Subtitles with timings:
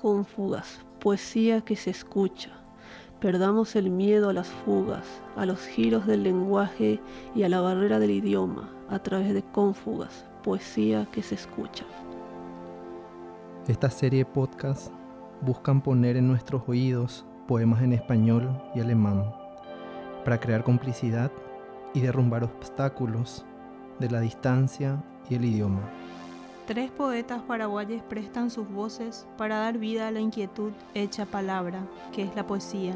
[0.00, 2.52] Cónfugas, poesía que se escucha.
[3.18, 7.00] Perdamos el miedo a las fugas, a los giros del lenguaje
[7.34, 11.84] y a la barrera del idioma a través de cónfugas, poesía que se escucha.
[13.66, 14.92] Esta serie de podcasts
[15.40, 19.24] buscan poner en nuestros oídos poemas en español y alemán
[20.24, 21.32] para crear complicidad
[21.92, 23.44] y derrumbar obstáculos
[23.98, 25.90] de la distancia y el idioma.
[26.68, 31.80] Tres poetas paraguayes prestan sus voces para dar vida a la inquietud hecha palabra,
[32.12, 32.94] que es la poesía,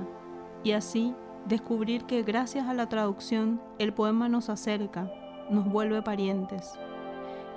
[0.62, 1.14] y así
[1.46, 5.10] descubrir que gracias a la traducción el poema nos acerca,
[5.48, 6.74] nos vuelve parientes.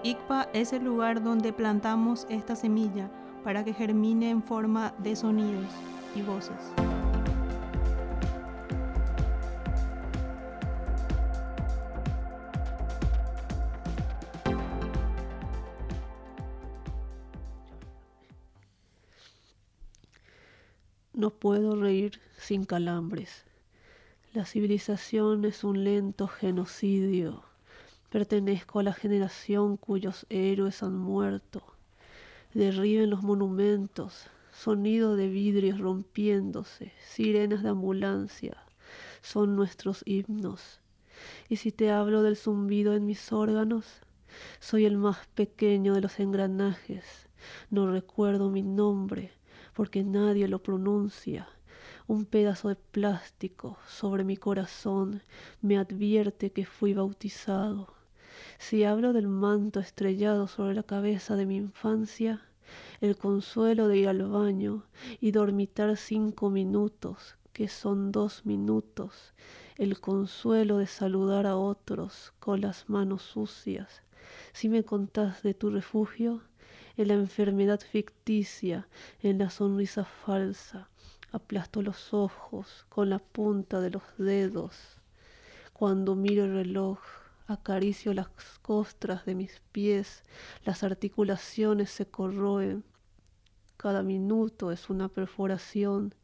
[0.04, 3.12] ICPA es el lugar donde plantamos esta semilla
[3.44, 5.68] para que germine en forma de sonidos
[6.16, 6.85] y voces.
[21.16, 23.46] No puedo reír sin calambres.
[24.34, 27.46] La civilización es un lento genocidio.
[28.10, 31.64] Pertenezco a la generación cuyos héroes han muerto.
[32.54, 38.58] Derriben los monumentos, sonido de vidrios rompiéndose, sirenas de ambulancia,
[39.22, 40.82] son nuestros himnos.
[41.48, 43.86] Y si te hablo del zumbido en mis órganos,
[44.60, 47.30] soy el más pequeño de los engranajes.
[47.70, 49.32] No recuerdo mi nombre,
[49.76, 51.48] porque nadie lo pronuncia.
[52.08, 55.22] Un pedazo de plástico sobre mi corazón
[55.62, 57.94] me advierte que fui bautizado.
[58.58, 62.42] Si hablo del manto estrellado sobre la cabeza de mi infancia,
[63.02, 64.86] el consuelo de ir al baño
[65.20, 69.34] y dormitar cinco minutos, que son dos minutos,
[69.78, 74.04] el consuelo de saludar a otros con las manos sucias.
[74.54, 76.42] Si me contás de tu refugio,
[76.98, 78.88] en la enfermedad ficticia,
[79.22, 80.90] en la sonrisa falsa.
[81.32, 85.02] Aplasto los ojos con la punta de los dedos.
[85.74, 87.00] Cuando miro el reloj,
[87.48, 88.30] acaricio las
[88.62, 90.24] costras de mis pies,
[90.64, 92.84] las articulaciones se corroen.
[93.78, 96.16] Cada minuto es una perforación.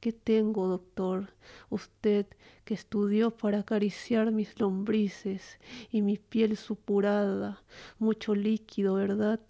[0.00, 1.32] ¿Qué tengo, doctor?
[1.70, 2.26] Usted
[2.64, 5.60] que estudió para acariciar mis lombrices
[5.92, 7.62] y mi piel supurada,
[8.00, 9.40] mucho líquido, ¿verdad?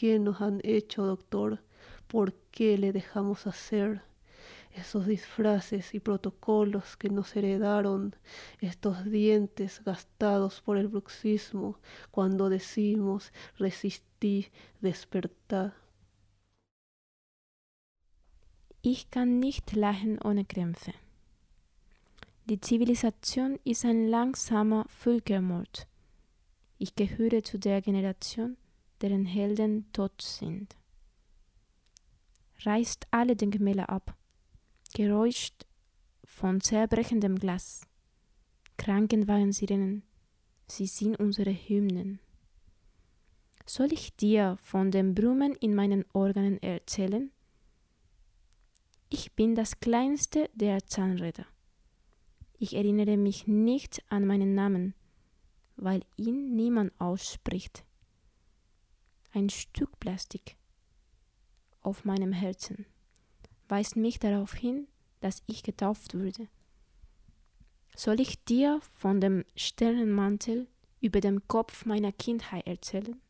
[0.00, 1.62] ¿Qué nos han hecho, doctor?
[2.06, 4.00] ¿Por qué le dejamos hacer?
[4.72, 8.16] Esos disfraces y protocolos que nos heredaron,
[8.62, 11.78] estos dientes gastados por el bruxismo,
[12.10, 14.46] cuando decimos resistí,
[14.80, 15.74] despertá.
[18.80, 20.94] Ich kann nicht lachen ohne Krämpfe.
[22.46, 25.86] Die Zivilisation ist ein langsamer Völkermord.
[26.78, 28.56] Ich gehöre zu der Generation,
[29.02, 30.76] deren Helden tot sind.
[32.64, 34.14] Reißt alle Denkmäler ab,
[34.92, 35.52] Geräusch
[36.24, 37.86] von zerbrechendem Glas.
[38.76, 40.02] Krankenwagen-Sirenen,
[40.66, 42.18] sie sind unsere Hymnen.
[43.66, 47.30] Soll ich dir von dem Brummen in meinen Organen erzählen?
[49.10, 51.46] Ich bin das kleinste der Zahnräder.
[52.58, 54.94] Ich erinnere mich nicht an meinen Namen,
[55.76, 57.84] weil ihn niemand ausspricht
[59.32, 60.56] ein Stück Plastik
[61.82, 62.86] auf meinem Herzen
[63.70, 64.88] weist mich darauf hin,
[65.20, 66.48] dass ich getauft wurde.
[67.96, 70.68] Soll ich dir von dem Sternenmantel
[71.00, 73.20] über dem Kopf meiner Kindheit erzählen?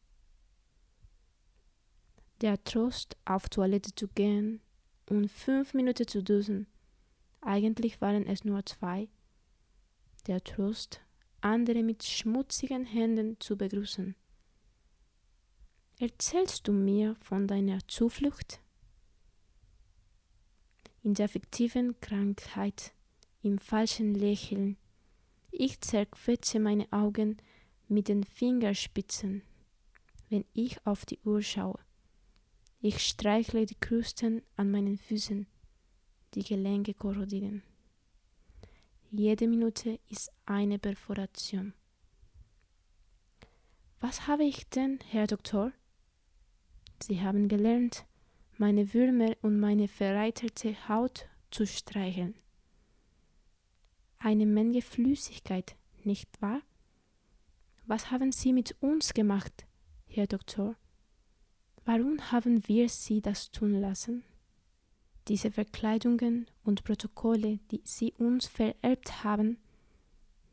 [2.40, 4.60] Der Trost, auf Toilette zu gehen
[5.08, 6.66] und fünf Minuten zu dusen.
[7.42, 9.08] Eigentlich waren es nur zwei.
[10.26, 11.00] Der Trost,
[11.40, 14.14] andere mit schmutzigen Händen zu begrüßen.
[16.02, 18.62] Erzählst du mir von deiner Zuflucht?
[21.02, 22.94] In der fiktiven Krankheit,
[23.42, 24.78] im falschen Lächeln.
[25.50, 27.36] Ich zerquetsche meine Augen
[27.88, 29.42] mit den Fingerspitzen,
[30.30, 31.78] wenn ich auf die Uhr schaue.
[32.80, 35.46] Ich streichle die Krusten an meinen Füßen,
[36.32, 37.62] die Gelenke korrodieren.
[39.10, 41.74] Jede Minute ist eine Perforation.
[44.00, 45.72] Was habe ich denn, Herr Doktor?
[47.02, 48.04] Sie haben gelernt,
[48.58, 52.34] meine Würmer und meine verreiterte Haut zu streicheln.
[54.18, 56.60] Eine Menge Flüssigkeit, nicht wahr?
[57.86, 59.66] Was haben Sie mit uns gemacht,
[60.06, 60.76] Herr Doktor?
[61.84, 64.22] Warum haben wir Sie das tun lassen?
[65.28, 69.58] Diese Verkleidungen und Protokolle, die Sie uns vererbt haben,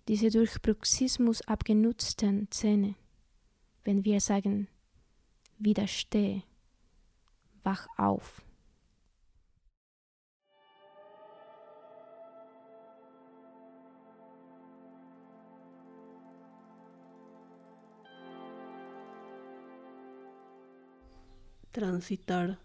[0.07, 2.95] diese durch Bruxismus abgenutzten Zähne,
[3.83, 4.69] wenn wir sagen,
[5.59, 6.44] wieder still.
[7.63, 8.42] Wach auf.
[21.71, 22.57] Transitar.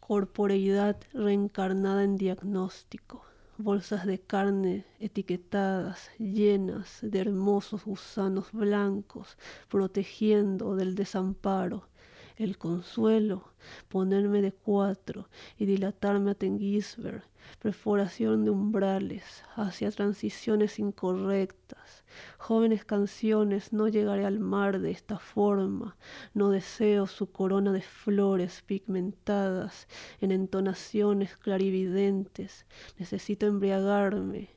[0.00, 3.25] Corporeidad reencarnada en diagnóstico
[3.58, 9.36] bolsas de carne etiquetadas, llenas de hermosos gusanos blancos,
[9.68, 11.88] protegiendo del desamparo,
[12.36, 13.52] el consuelo,
[13.88, 15.28] ponerme de cuatro
[15.58, 17.24] y dilatarme a Tengisberg,
[17.60, 22.04] perforación de umbrales hacia transiciones incorrectas.
[22.38, 25.96] Jóvenes canciones, no llegaré al mar de esta forma,
[26.34, 29.88] no deseo su corona de flores pigmentadas
[30.20, 32.66] en entonaciones clarividentes,
[32.98, 34.50] necesito embriagarme,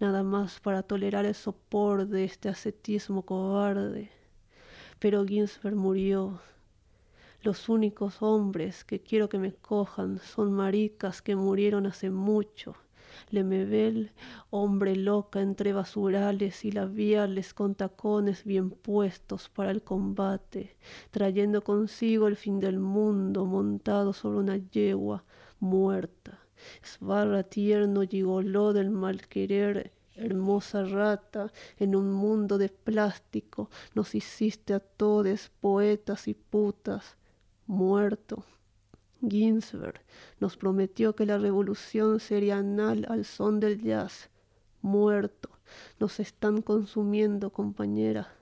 [0.00, 4.10] nada más para tolerar el sopor de este ascetismo cobarde.
[4.98, 6.40] Pero Ginsberg murió,
[7.42, 12.74] los únicos hombres que quiero que me cojan son maricas que murieron hace mucho.
[13.30, 14.12] Lemebel,
[14.50, 20.76] hombre loca entre basurales y labiales con tacones bien puestos para el combate,
[21.10, 25.24] trayendo consigo el fin del mundo montado sobre una yegua
[25.60, 26.38] muerta.
[26.82, 34.74] Esbarra tierno gigoló del mal querer hermosa rata, en un mundo de plástico nos hiciste
[34.74, 37.16] a todos poetas y putas,
[37.70, 38.44] muerto.
[39.22, 40.00] Ginsberg
[40.40, 44.28] nos prometió que la revolución sería anal al son del jazz.
[44.82, 45.50] Muerto.
[46.00, 48.34] Nos están consumiendo, compañera.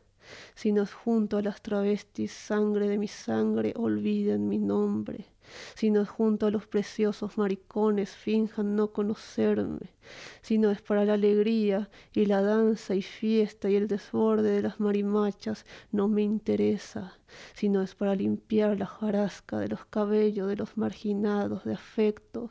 [0.55, 5.27] Si nos junto a las travestis, sangre de mi sangre, olviden mi nombre
[5.75, 9.95] sino es junto a los preciosos maricones finjan no conocerme,
[10.43, 14.81] sino es para la alegría y la danza y fiesta y el desborde de las
[14.81, 17.18] marimachas no me interesa,
[17.55, 22.51] sino es para limpiar la jarasca de los cabellos de los marginados de afecto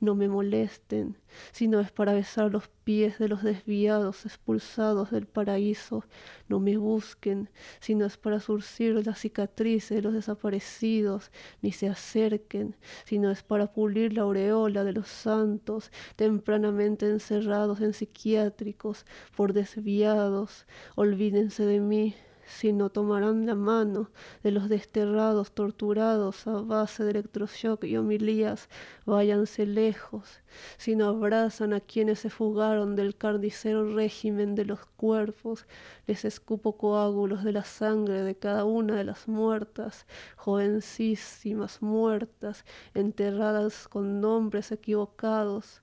[0.00, 1.16] no me molesten,
[1.52, 6.04] sino es para besar los pies de los desviados expulsados del paraíso.
[6.48, 7.50] No me busquen,
[7.80, 11.30] sino es para surcir las cicatrices de los desaparecidos.
[11.62, 17.92] Ni se acerquen, sino es para pulir la aureola de los santos tempranamente encerrados en
[17.92, 19.06] psiquiátricos
[19.36, 20.66] por desviados.
[20.96, 22.14] Olvídense de mí,
[22.50, 24.10] sino tomarán la mano
[24.42, 28.68] de los desterrados, torturados a base de electroshock y homilías,
[29.06, 30.40] váyanse lejos,
[30.76, 35.66] sino abrazan a quienes se fugaron del carnicero régimen de los cuerpos,
[36.06, 40.06] les escupo coágulos de la sangre de cada una de las muertas,
[40.36, 42.64] jovencísimas muertas,
[42.94, 45.82] enterradas con nombres equivocados,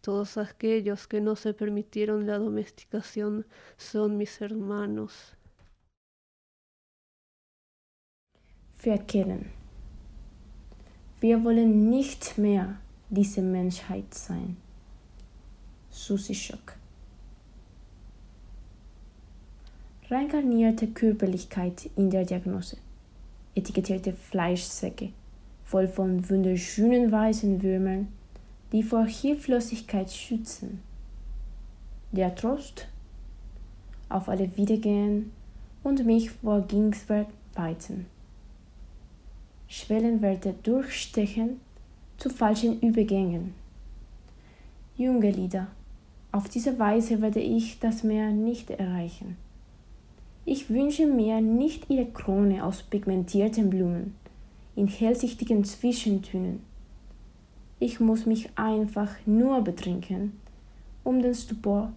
[0.00, 5.37] todos aquellos que no se permitieron la domesticación son mis hermanos.
[8.78, 9.46] Verkennen.
[11.20, 12.76] Wir wollen nicht mehr
[13.10, 14.56] diese Menschheit sein.
[15.90, 16.76] Susi Schock.
[20.08, 22.76] Reinkarnierte Körperlichkeit in der Diagnose.
[23.54, 25.10] Etikettierte Fleischsäcke,
[25.64, 28.08] voll von wunderschönen weißen Würmern,
[28.72, 30.80] die vor Hilflosigkeit schützen.
[32.12, 32.86] Der Trost
[34.08, 35.32] auf alle Wiedergehen
[35.82, 38.06] und mich vor Gingsberg weiten.
[39.68, 41.60] Schwellenwerte durchstechen
[42.16, 43.52] zu falschen Übergängen.
[44.96, 45.66] Junge Lieder,
[46.32, 49.36] auf diese Weise werde ich das Meer nicht erreichen.
[50.46, 54.14] Ich wünsche mir nicht ihre Krone aus pigmentierten Blumen
[54.74, 56.62] in hellsichtigen Zwischentönen.
[57.78, 60.40] Ich muss mich einfach nur betrinken,
[61.04, 61.92] um den Stupor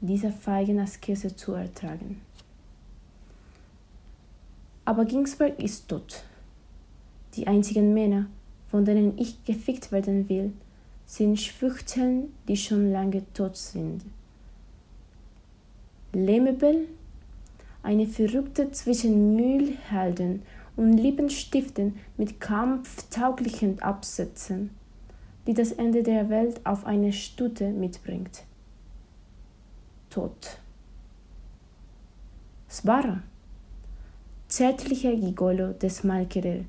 [0.00, 2.20] dieser feigen Askese zu ertragen.
[4.84, 6.24] Aber Ginsberg ist tot.
[7.36, 8.26] Die einzigen Männer,
[8.70, 10.52] von denen ich gefickt werden will,
[11.04, 14.02] sind Schwuchteln, die schon lange tot sind.
[16.12, 16.88] Lemmebel,
[17.82, 20.42] eine Verrückte zwischen Mühlhelden
[20.76, 24.70] und Lippenstiften mit kampftauglichen Absätzen,
[25.46, 28.44] die das Ende der Welt auf eine Stute mitbringt.
[30.10, 30.58] Tod.
[32.68, 33.22] Svara,
[34.48, 36.64] zärtlicher Gigolo des Malkerel,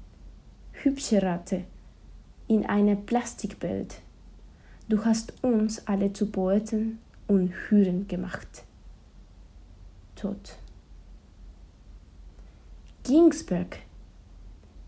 [0.83, 1.63] hübsche Ratte
[2.47, 4.01] in eine Plastikbild.
[4.89, 8.63] Du hast uns alle zu Poeten und Hüren gemacht.
[10.15, 10.57] Tod.
[13.03, 13.79] Ginsberg.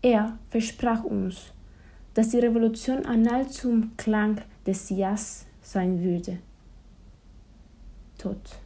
[0.02, 1.52] Er versprach uns,
[2.14, 6.38] dass die Revolution anal zum Klang des Jazz sein würde.
[8.18, 8.58] Tod.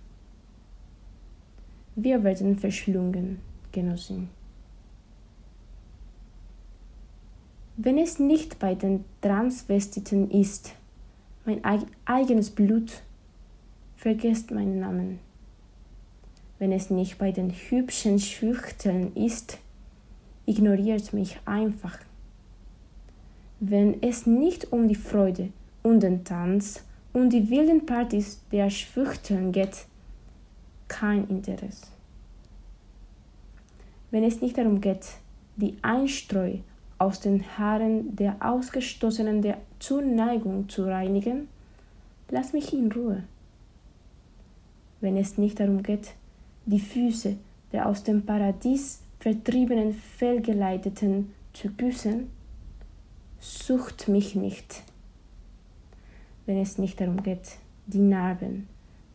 [1.97, 3.41] Wir werden verschlungen,
[3.71, 4.29] Genossin.
[7.77, 10.75] Wenn es nicht bei den Transvestiten ist,
[11.45, 11.61] mein
[12.05, 13.03] eigenes Blut,
[13.97, 15.19] vergesst meinen Namen.
[16.61, 19.59] Wenn es nicht bei den hübschen Schüchteln ist,
[20.47, 21.99] ignoriert mich einfach.
[23.59, 25.49] Wenn es nicht um die Freude
[25.83, 29.87] und den Tanz und die wilden Partys der Schwuchteln geht,
[30.87, 31.89] kein Interesse.
[34.13, 35.07] Wenn es nicht darum geht,
[35.57, 36.59] die Einstreu
[37.05, 41.49] aus den Haaren der Ausgestoßenen der Zuneigung zu reinigen,
[42.31, 43.25] lass mich in Ruhe.
[45.01, 46.15] Wenn es nicht darum geht,
[46.67, 47.37] die Füße
[47.73, 52.31] der aus dem Paradies vertriebenen Fehlgeleiteten zu küssen,
[53.41, 54.83] sucht mich nicht.
[56.47, 57.57] Wenn es nicht darum geht,
[57.87, 58.69] die Narben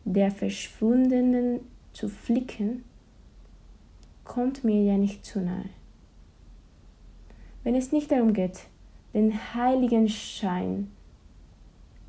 [0.04, 1.60] der Verschwundenen
[1.92, 2.84] zu flicken,
[4.24, 5.70] kommt mir ja nicht zu nahe.
[7.62, 8.60] Wenn es nicht darum geht,
[9.12, 10.90] den heiligen Schein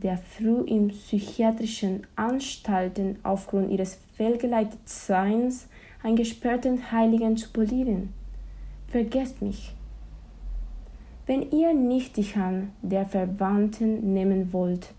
[0.01, 5.67] der früh in psychiatrischen Anstalten aufgrund ihres Fehlgeleitetseins
[6.01, 8.13] eingesperrten Heiligen zu polieren.
[8.87, 9.73] Vergesst mich.
[11.27, 14.91] Wenn ihr nicht die Hand der Verwandten nehmen wollt,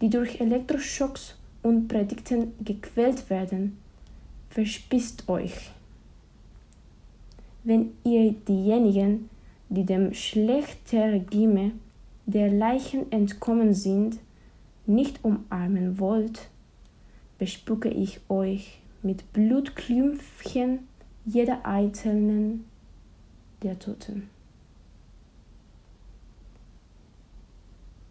[0.00, 3.76] die durch Elektroschocks und Predigten gequält werden,
[4.48, 5.70] verspisst euch.
[7.64, 9.28] Wenn ihr diejenigen,
[9.72, 11.72] die dem schlechten Regime
[12.26, 14.18] der Leichen entkommen sind,
[14.84, 16.50] nicht umarmen wollt,
[17.38, 20.80] bespucke ich euch mit Blutklümpfchen
[21.24, 22.66] jeder einzelnen
[23.62, 24.28] der Toten.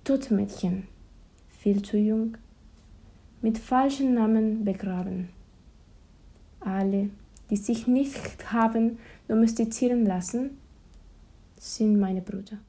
[0.03, 0.87] Totmädchen,
[1.59, 2.37] viel zu jung,
[3.43, 5.29] mit falschen Namen begraben.
[6.59, 7.11] Alle,
[7.51, 10.57] die sich nicht haben domestizieren lassen,
[11.61, 12.59] sind meine Brüder.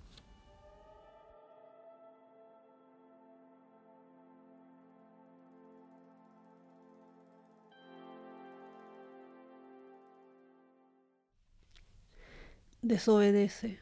[12.83, 13.79] Desobedece.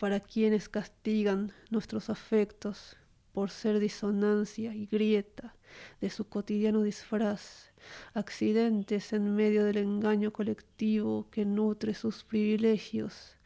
[0.00, 2.96] Para quienes castigan nuestros afectos
[3.32, 5.54] por ser disonancia y grieta
[6.00, 7.72] de su cotidiano disfraz,
[8.12, 13.36] accidentes en medio del engaño colectivo que nutre sus privilegios,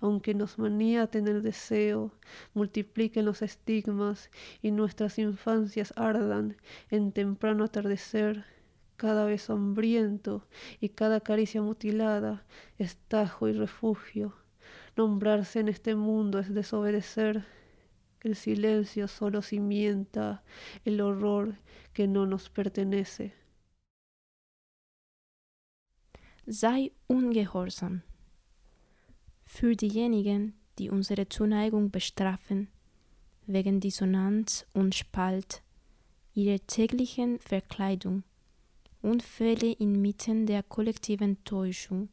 [0.00, 2.12] aunque nos maniaten el deseo,
[2.54, 4.30] multipliquen los estigmas
[4.62, 6.56] y nuestras infancias ardan
[6.90, 8.44] en temprano atardecer,
[8.96, 10.46] cada vez hambriento
[10.80, 12.44] y cada caricia mutilada,
[12.78, 14.34] estajo y refugio.
[14.96, 17.44] Nombrarse en este mundo es desobedecer.
[18.20, 20.42] El silencio solo cimienta
[20.84, 21.56] el horror
[21.92, 23.34] que no nos pertenece.
[26.46, 28.02] Sei ungehorsam.
[29.56, 32.66] Für diejenigen, die unsere Zuneigung bestrafen,
[33.46, 35.62] wegen Dissonanz und Spalt,
[36.34, 38.24] ihrer täglichen Verkleidung,
[39.00, 42.08] Unfälle inmitten der kollektiven Täuschung,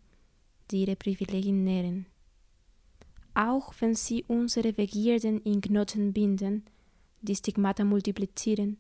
[0.70, 2.06] die ihre Privilegien nähren.
[3.34, 6.64] Auch wenn sie unsere Begierden in Knoten binden,
[7.24, 8.78] die Stigmata multiplizieren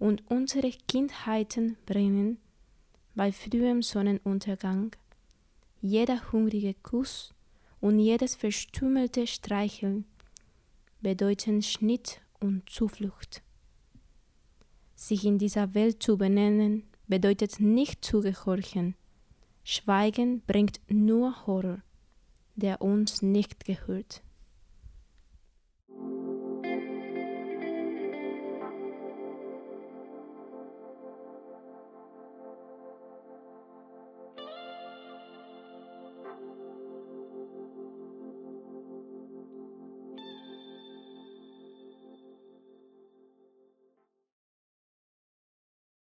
[0.00, 2.38] und unsere Kindheiten brennen,
[3.14, 4.96] bei frühem Sonnenuntergang,
[5.80, 7.32] jeder hungrige Kuss
[7.80, 10.04] und jedes verstümmelte Streicheln
[11.00, 13.42] bedeuten Schnitt und Zuflucht.
[14.94, 18.94] Sich in dieser Welt zu benennen, bedeutet nicht zu gehorchen.
[19.64, 21.78] Schweigen bringt nur Horror,
[22.54, 24.22] der uns nicht gehört.